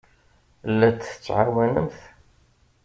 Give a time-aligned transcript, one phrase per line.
[0.77, 1.97] La t-tettɛawanemt?